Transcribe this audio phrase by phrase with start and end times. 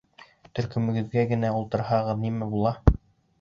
[0.59, 2.75] Төркөмөгөҙҙә генә ултырһағыҙ нимә була?